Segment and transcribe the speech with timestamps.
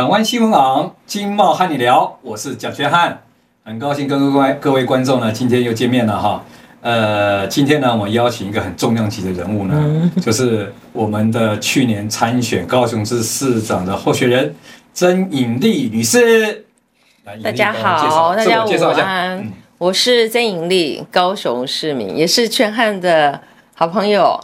[0.00, 3.20] 港湾新闻网经贸和你聊，我是蒋权汉，
[3.62, 6.42] 很高兴跟各位各位观众呢，今天又见面了哈。
[6.80, 14.54] 呃，今天呢，我邀请一个很重量级的人物呢，就是我们的去年参选高雄市市长的候选人
[14.94, 16.64] 曾颖丽女士。
[17.44, 18.70] 大家好，大家午
[19.02, 23.42] 安，我是曾颖丽，高雄市民，也是权汉的
[23.74, 24.40] 好朋友。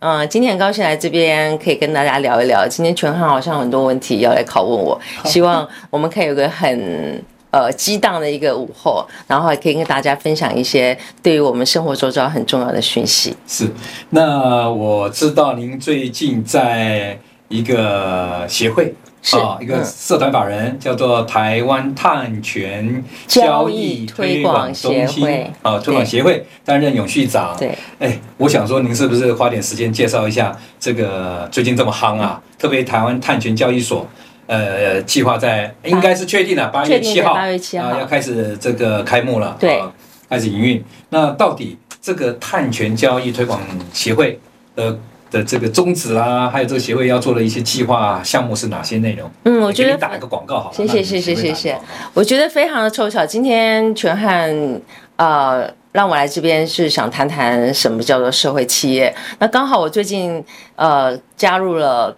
[0.00, 2.64] 嗯，今天很高兴来这边，可以跟大家聊一聊。
[2.68, 13.36] 今天全行好像很多问题要来拷问我，希望我们可以有个很呃激荡的一个午后，然后还可以跟大家分享一些对于我们生活周遭很重要的讯息。
[13.48, 13.68] 是，
[14.10, 18.94] 那我知道您最近在一个协会。
[19.32, 25.26] 啊，一个社团法人、嗯、叫做台湾碳权交易推广中心
[25.60, 27.54] 啊，推广协会担任永续长。
[27.58, 32.40] 对，哎，我想说，您是不是花点时间介绍一下这个最近这么夯啊？
[32.42, 34.06] 嗯、特别台湾碳权交易所，
[34.46, 39.82] 呃，计划在应该是确定了八月七号，八月七号、呃、要开始这个开幕了，对，
[40.30, 40.82] 开始营运。
[41.10, 43.60] 那到底这个碳权交易推广
[43.92, 44.38] 协会
[44.76, 44.96] 的？
[45.30, 49.30] 的这个宗旨啊，还有这个协会要做的一些计划项目是哪些内容？
[49.44, 50.72] 嗯，我觉得打一个广告好。
[50.72, 51.78] 谢谢谢谢谢谢，
[52.14, 54.80] 我觉得非常的凑巧，今天全汉
[55.16, 59.14] 呃让我来这边是想谈谈什么叫做社会企业。
[59.38, 60.44] 那刚好我最近
[60.76, 62.16] 呃加入了。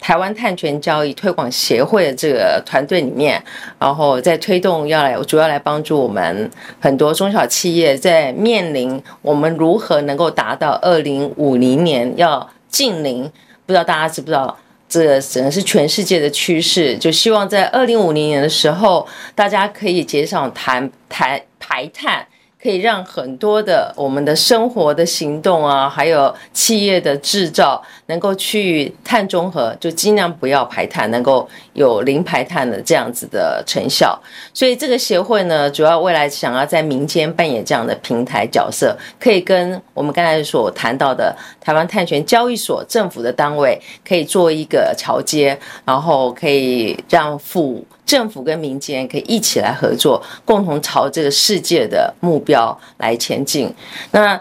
[0.00, 3.42] 台湾碳权交易推广协会的这个团队里面，
[3.78, 13.24] 然后在推动要来，主要来帮助我们很多中小企业，在面临我们如何能够达到二零五零年要净零，
[13.66, 14.56] 不知道大家知不知道，
[14.88, 22.26] 这个整个是全世界的趋势，就希望在二零五零年的时候，大家可以减少碳排排碳。
[22.60, 34.18] 可以让很多的我们的生活的行动啊，还有企业的制造，能够去碳中和，就尽量不要排碳，能够有零排碳的这样子的成效。
[34.52, 47.86] 所以这个协会呢，主要未来想要在民间扮演这样的平台角色，可以跟我们刚才所谈到的台湾碳权交易所政府的单位，可以做一个桥接，然后可以让府。
[48.06, 53.70] 政府跟民间可以一起来合作，共同朝这个世界的目标来前进。
[54.12, 54.40] 那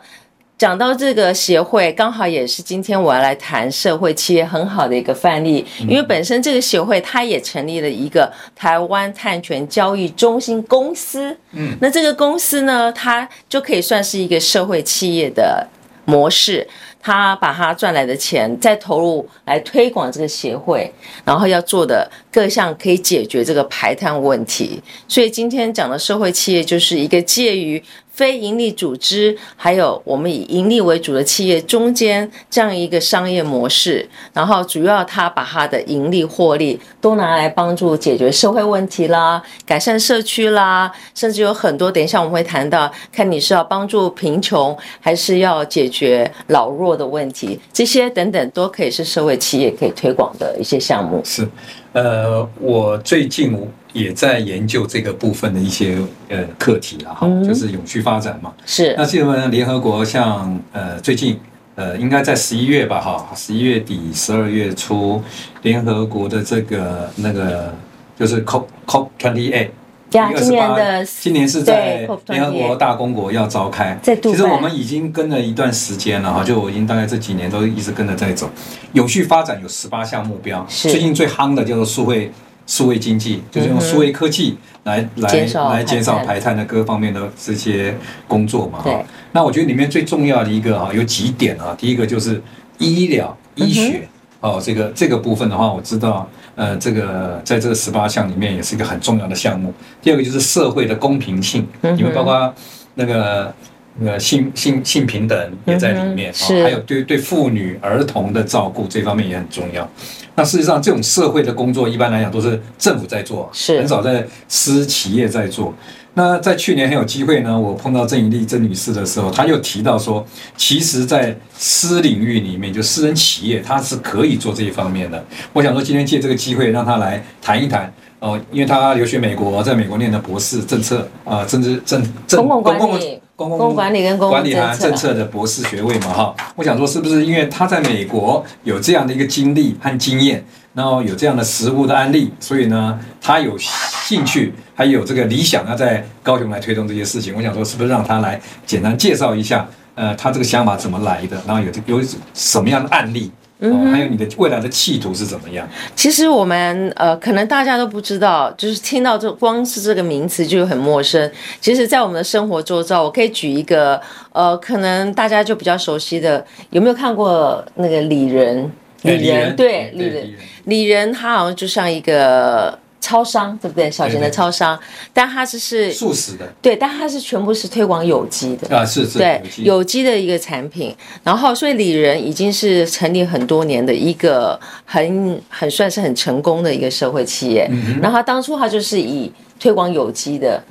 [0.57, 11.37] 讲到这个协会，刚好也是今天我要来谈社会企业很好的一个范例，因为本身这个协会它也成立了一个台湾碳权交易中心公司。
[11.51, 15.67] 嗯，那这个公司呢，它就可以算是一个社会企业的
[16.05, 16.67] 模式。
[17.07, 24.83] 他把他赚来的钱再投入来推广这个协会，然后要做的各项可以解决这个排碳问题。
[25.07, 27.81] 所以今天讲的社会企业就是一个介于。
[28.17, 51.21] 非盈利组织，还有我们以盈利为主的企业中间这样一个商业模式，然后主要他把他的盈利获利都拿来帮助解决社会问题啦，改善社区啦，甚至有很多，等一下我们会谈到，看你是要帮助贫穷，还是要解决老弱的问题，这些等等都可以是社会企业可以推广的一些项目。
[51.23, 51.47] 是，
[51.93, 53.55] 呃，我最近。
[53.93, 55.97] 也在研究这个部分的一些
[56.29, 58.53] 呃课题了哈，就是永续发展嘛。
[58.63, 58.93] 是。
[58.95, 61.39] 那这个联合国像呃最近
[61.73, 65.19] 呃应该在十一月吧哈，十一月底十二月初，
[65.63, 67.73] 联合国的这个那个
[68.19, 69.69] 就是 COP COP twenty eight，
[70.09, 73.97] 今年的今年是在联合国大公国要召开。
[74.03, 78.49] 其实我们已经跟了一段时间了哈，就我已经大概这几年都一直跟着在走。
[78.93, 82.31] 有序发展有十八项目标，最近最夯的叫做数位。
[82.69, 85.31] 数位经济就是用数位科技来、嗯、来
[85.69, 87.95] 来减少排碳的各方面的这些
[88.27, 88.79] 工作嘛。
[88.81, 89.01] 哈，
[89.31, 91.73] 那我觉得里面最重要的一个啊，有几点啊。
[91.79, 92.43] 第一个就是
[92.77, 94.05] 医疗医学
[94.39, 99.73] 哦，这个这个部分的话，我知道呃，这个在这个十八项里面也是一个很重要的项目。
[100.01, 101.67] 第二个就是社会的公平性，
[101.97, 102.53] 因为包括
[102.95, 103.53] 那个。
[103.99, 109.89] 那个性性性平等也在里面，嗯、还有对对妇女儿童的照顾这方面也很重要。
[110.35, 115.73] 那事实上，这种社会的工作一般来讲都是政府在做，是很少在私企业在做。
[116.17, 120.25] 那在去年很有机会呢，我碰到郑怡丽郑女士的时候，她就提到说，
[120.57, 125.23] 其实，在私领域里面，就私人企业，它是可以做这一方面的。
[125.53, 127.93] 我想说，今天借这个机会，让她来谈一谈。
[128.19, 133.21] 哦，因为他留学美国，在美国念的博士政策啊，政治政政公共管理。
[133.37, 140.43] 公共管理跟公共管理和政策的博士学位嘛，哈，我想说是不是因为他在美国有这样的一个经历和经验，
[140.73, 147.35] 然后有这样的实务的案例，所以呢，他有兴趣，还有这个理想要在高雄来推动这些事情。
[147.37, 155.67] 我想说，是不是让他来简单介绍一下，呃，他这个想法怎么来的，然后有有什么样的案例嗯、哦，还有你的未来的企图是怎么样？
[155.95, 161.31] 其实我们呃，可能大家都不知道，就是听到这光是这个名词就很陌生。
[161.59, 163.99] 其实，在我们的生活周遭，我可以举一个
[164.31, 168.71] 呃，可能大家就比较熟悉的，有没有看过那个李仁？
[169.01, 170.33] 李仁对李仁，
[170.65, 172.77] 李仁他好像就像一个。
[173.07, 173.89] 超商对不对？
[173.89, 180.93] 小型的超商，对对对，但它是是素食的，对，但它是全部是推广有机的啊，是是，对，有机的一个产品。
[181.23, 187.69] 然后，所以里仁已经是成立很多年的一个很很算是很成功的一个社会企业。
[188.01, 190.61] 然后当初它就是以推广有机的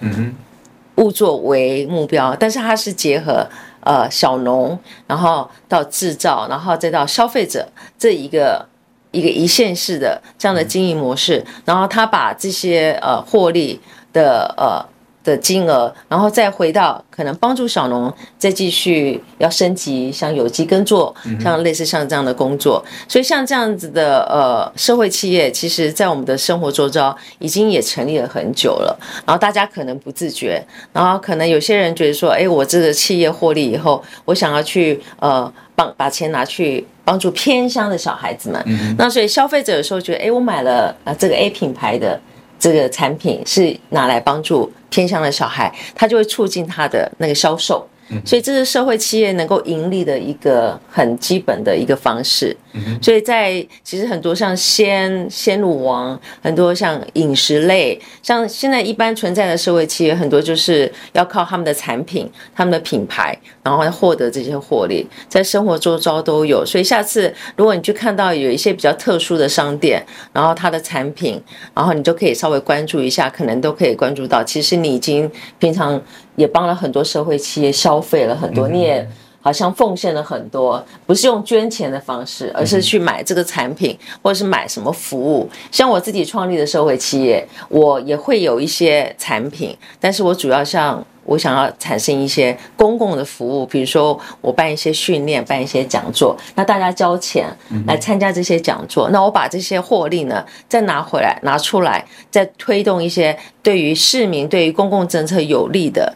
[0.96, 3.46] 物作为目标，但是它是结合
[3.80, 7.66] 呃小农，然后到制造，然后再到消费者
[7.98, 8.66] 这一个。
[9.16, 13.80] 一个一线式的这样的经营模式，然后他把这些呃获利
[14.12, 14.84] 的呃
[15.26, 22.82] 的金额，然后再回到可能帮助小农再继续要升级，像有机耕作，像类似像这样的工作。
[23.08, 28.96] 所以像这样子的呃社会企业，其实在我们的生活周遭已经也成立了很久了。
[29.26, 36.86] 然后大家可能不自觉，然后可能有些人觉得说，哎，我这个企业获利以后，我想要去呃帮把钱拿去。
[37.06, 42.20] 帮助偏乡的小孩子们，嗯、那所以消费者有时候觉得，哎，我买了啊这个 A 品牌的
[42.58, 47.86] 这个产品是拿来帮助偏向的小孩，他就会促进他的那个销售。
[48.24, 52.56] 所以这是社会企业能够盈利的一个很基本的一个方式。
[53.00, 66.64] 所以在其实很多像鲜鲜乳王，很多像饮食类，像现在一般存在的社会企业，很多就是要靠他们的产品、他们的品牌，然后获得这些获利，在生活周遭都有。
[66.66, 71.42] 所以下次如果你去看到有一些比较特殊的商店，然后它的产品，
[71.74, 76.00] 然后你就可以稍微关注一下，可能都可以关注到，其实你已经平常。
[76.36, 79.06] 也帮了很多社会企业消费了很多，你也
[79.40, 85.48] 好像奉献了很多，不是用捐钱的方式，而是去买这个产品，或者是买什么服务。
[85.72, 97.46] 像我自己创立的社会企业，我也会有一些产品，但是我主要像我想要产生一些公共的服务，比如说我办一些训练，办一些讲座，那大家交钱
[97.86, 106.14] 来参加这些讲座，那我把这些获利呢再拿回来拿出来，再推动一些对于市民、对于公共政策有利的。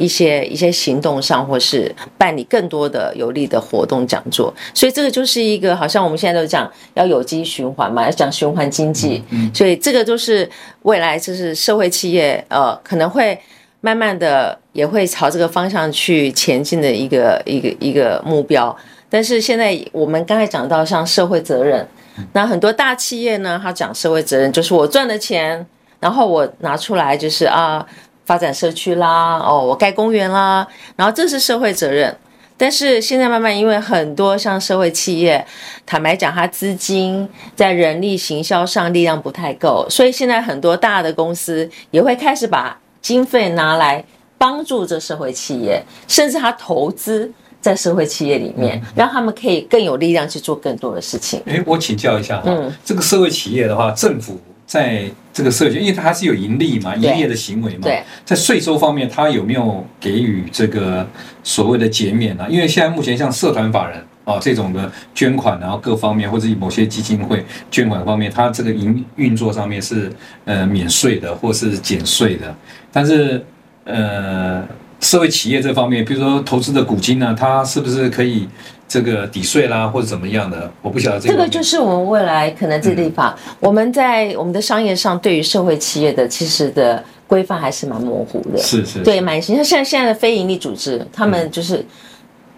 [0.00, 10.48] 一些一些行动上，或是办理更多的有利的活动讲座，所以这个就是一个，好像我们现在都讲要有机循环嘛，要讲循环经济，所以这个就是
[10.82, 13.38] 未来就是社会企业呃可能会
[13.82, 18.74] 慢慢的也会朝这个方向去前进的一个一个一个目标。
[19.10, 21.86] 但是现在我们刚才讲到像社会责任，
[22.32, 25.66] 那很多大企业呢，他讲社会责任就是我赚的钱，
[26.00, 27.86] 然后我拿出来就是啊。
[28.30, 32.16] 发展社区啦，哦，我盖公园啦，然后这是社会责任。
[32.56, 35.44] 但是现在慢慢，因为很多像社会企业，
[35.84, 44.04] 坦白讲，它资金在人力行销上力量不太够，所以现在很多大的公司也会开始把经费拿来
[44.38, 51.42] 帮助这社会企业，甚至他投资在社会企业里面，让他们可以更有力量去做更多的事情。
[51.46, 54.40] 哎，我请教一下哈，嗯，这个社会企业的话，政府。
[54.70, 57.88] 在这个社区，因为它还是有盈利嘛，营业的行为嘛。
[58.24, 61.04] 在税收方面，它有没有给予这个
[61.42, 62.46] 所谓的减免呢？
[62.48, 70.08] 因为现在目前像社团法人啊这种的捐款，然后各方面或者某些基金会捐款方面，它这个营运作上面是
[70.44, 72.54] 呃免税的或是减税的。
[72.92, 73.44] 但是
[73.82, 74.64] 呃，
[75.00, 78.48] 社会企业这方面，比如说投资的股金呢，它是不是可以？
[78.90, 81.34] 这个抵税啦，或者怎么样的，我不晓得这个。
[81.34, 88.58] 这个就是我们未来可能这地方，嗯、我们在我们的商业上，对于社会企业的其实的规范还是蛮模糊的。
[88.58, 88.98] 是是，是。
[89.04, 91.86] 对，蛮像像现在的非营利组织，他们就是、嗯、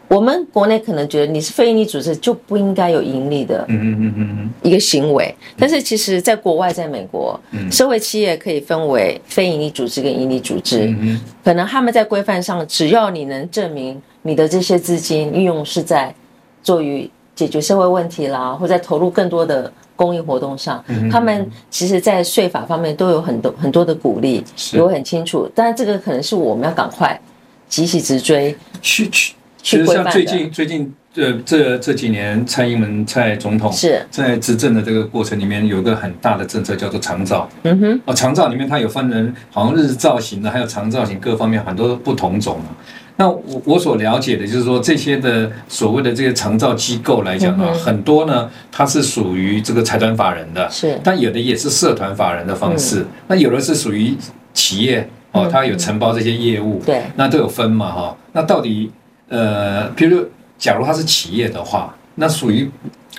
[0.08, 5.34] 我们国内可能觉得你是非营利组织就不应该有盈利的，嗯嗯嗯嗯一个行为。
[5.58, 10.96] 但是其实，在国外，在美国，嗯、社会企业可以分为非营利组织跟盈利组织。
[11.44, 16.14] 可能他们在规范上，只要你能证明你的这些资金运用是在
[16.62, 25.50] 做于解决社会问题啦，或在投入更多的公益活动上，嗯、他们其实，在税法方面都有很多很多的鼓励，是有很清楚。
[25.54, 27.18] 但是这个可能是我们要赶快
[27.68, 29.34] 急起直追去去。
[29.62, 37.48] 其实像最近最近这这这几年，蔡英文蔡总统是在执政的这个过程里面，有一个很大的政策叫做长照。
[37.62, 42.60] 嗯哼，哦，长照里面它有分人，好像日照型的，还有长照型，各方面很多不同种。
[43.16, 47.78] 那我我所了解的就是说，这些的所谓的这些长照机构来讲啊，嗯、哼。
[47.80, 54.16] 很多呢，它是属于这个财团法人的，是，但有的也是社团法人的方式，嗯、那有的是属于
[54.54, 58.16] 企业哦，它有承包这些业务，对、嗯，那都有分嘛哈。
[58.32, 58.90] 那到底
[59.28, 60.26] 呃，比如
[60.58, 62.70] 假如它是企业的话，那属于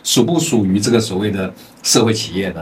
[0.04, 2.62] 属不属于这个所谓的社会企业呢？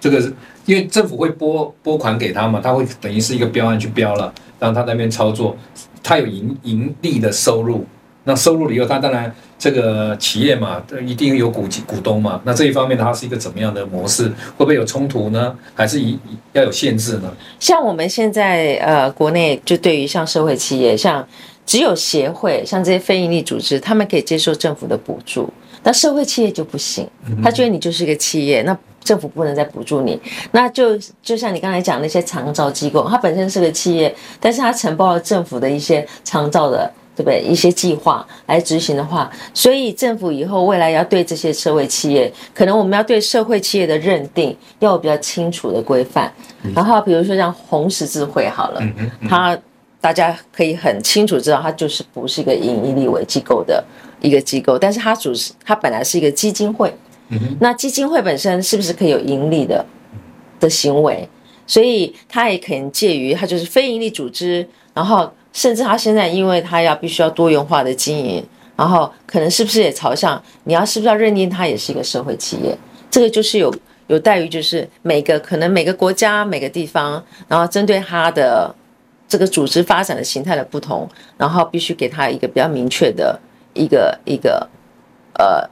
[0.00, 0.32] 这个是
[0.64, 5.56] 因为政府会拨拨款给他嘛，他会等于是一个标案去标了，让他那边操作，
[6.02, 7.84] 他有盈盈利的收入。
[8.24, 12.38] 那收入了以后，他当然这个企业嘛，一定有股股东嘛。
[12.44, 14.24] 那这一方面它是一个怎么样的模式？
[14.54, 15.56] 会不会有冲突呢？
[15.74, 16.18] 还是一
[16.52, 17.32] 要有限制呢？
[17.58, 21.26] 像我们现在呃，国内就对于像社会企业，像
[21.64, 25.50] 只有协会，像这些非营利组织，他们可以接受政府的补助，
[25.82, 27.08] 那社会企业就不行。
[27.42, 28.76] 他觉得你就是一个企业，那
[29.08, 30.20] 政府不能再补助你。
[30.52, 36.90] 那就就像你刚才讲那些长照机构，它本身是个企业，但是它承包了政府的一些长照的。
[37.18, 37.42] 对不对？
[37.42, 46.32] 一些计划来执行的话，所以政府以后未来要对这些社会企业，可能我们要对社会企业的认定要有比较清楚的规范。
[46.72, 48.80] 然后比如说像红十字会好了，
[49.28, 49.58] 它
[50.00, 53.84] 大家可以很清楚知道，它就是不是一个以营利为机构的
[54.20, 56.94] 一个机构，但是它主是它本来是一个基金会。
[57.60, 59.84] 那基金会本身是不是可以有盈利的
[60.60, 61.28] 的行为？
[61.66, 65.32] 所以它也可能介于它就是非营利组织，然后。
[65.50, 68.44] 甚至他现在，因为它要必须要多元化的经营，
[68.76, 72.76] 然后可能是不是也朝向你要是不是要认定他也是一个社会企业？
[73.10, 73.74] 这个就是有
[74.06, 78.72] 有待于就是每个可能每个国家每个地方，然后针对他的
[79.26, 83.40] 这个组织发展的形态的不同，然后必须给他一个比较明确的
[83.74, 84.68] 一个一个
[85.38, 85.68] 呃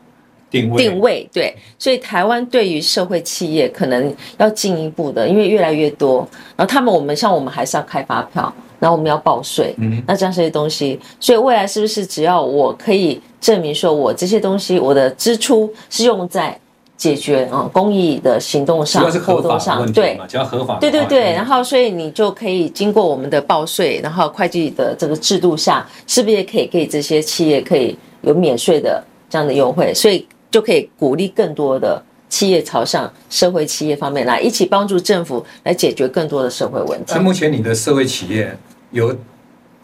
[0.51, 1.29] 定位定位。
[1.33, 8.53] 对，所以台湾对于社会企业可能要进一步的，因为越来越多，然后他们我们像我们还是要开发票。
[8.79, 16.55] 然后我们要报税，嗯那这样这些东西，所以未来是不是只要我可以证明说我这些东西我的支出是用在
[16.95, 29.95] 解决啊公益的行动上、活动上，对，只要合法，对对对，然后所以你就可以经过我们的报税，然后会计的这个制度下，是不是也可以给这些企业可以有免税的这样的优惠？
[29.95, 30.27] 所以
[30.57, 37.13] 就可以鼓励更多的企业朝向社会企业方面来，一起帮助政府来解决更多的社会问题。
[37.15, 38.57] 那目前你的社会企业？
[38.91, 39.15] 有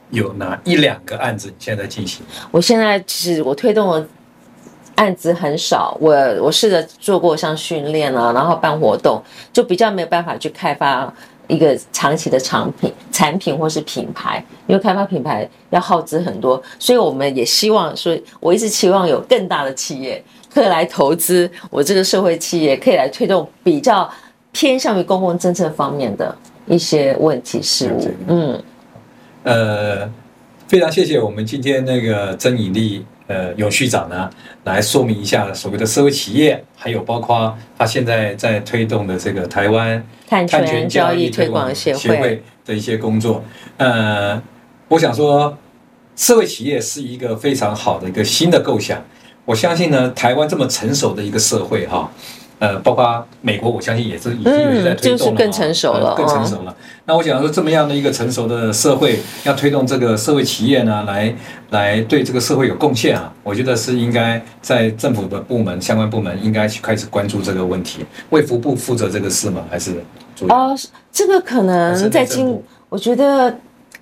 [0.09, 2.25] 有哪一两个案子现在进行？
[2.51, 4.07] 我现在其实我推动了
[4.95, 11.13] 案子很少，我我试着做过像训练啊，然后办活动，就比较没有办法去开发
[11.49, 24.11] 一个长期的产品、产品或是品牌，因为开发品牌要耗资很多，所以我们也希望说，我一直期望有更大的企业可以来投资我这个社会企业，可以来推动比较
[24.53, 28.63] 偏向于公共政策方面的一些问题事务，嗯。
[29.45, 30.09] 呃，
[30.69, 34.31] 非常谢谢我们今天那个曾以利呃永续长呢，
[34.65, 43.43] 来说明一下所谓的社会企业，还有包括他现在在推动的这个台湾碳权交易推广协会的一些工作。
[43.79, 44.41] 呃，
[44.89, 45.57] 我想说，
[46.15, 49.03] 社会企业是一个非常好的一个新的构想。
[49.45, 52.11] 我相信呢，台湾这么成熟的一个社会哈。
[52.59, 56.73] 呃，包括美国，我相信也是已经有在推动了，嗯，就是更成熟了，更成熟了。
[57.07, 61.35] 那我想说，这么样的一个成熟的社会，要推动这个社会企业呢，来
[61.71, 68.07] 来对这个社会有贡献啊，我觉得是应该在政府的部门、相关部门应该去开始关注这个问题。
[68.31, 69.65] 卫福部负责这个事吗？
[69.69, 70.01] 还是？
[70.49, 70.79] 哦，
[71.11, 73.53] 这个可能在今，我觉得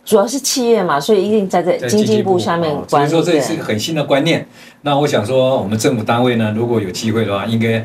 [0.05, 2.75] 主要是企业嘛，所以一定在这经济部下面。
[2.89, 4.47] 所以说，这也是一个很新的观念。
[4.83, 7.85] 那我想说，我们政府单位呢，如果有机会的话，应该。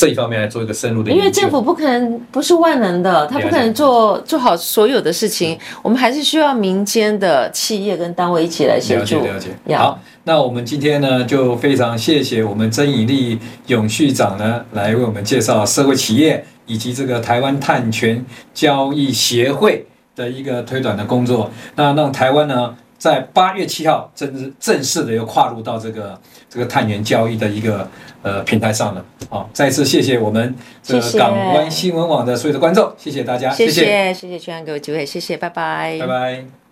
[0.00, 9.16] 这一方面来做一个深入的，因为政府不可能不是万能的，他不可能做做好所有的事情，我们还是需要民间的企业跟单位一起来协助。
[9.16, 9.76] 了解了解。
[9.76, 19.84] 好，那我们今天呢，就非常谢谢我们曾以利永续长呢，来为我们介绍社会企业以及这个台湾碳权交易协会
[20.18, 26.20] 的一个推广的工作，那让台湾呢，在八月七号正正式的又跨入到这个
[26.50, 27.88] 这个碳源交易的一个。
[28.20, 36.67] 呃，平台上了，好，再次谢谢我们这个港湾新闻网的所有的观众，谢谢大家，谢谢，谢谢全安给我机会，谢谢，拜拜，拜拜。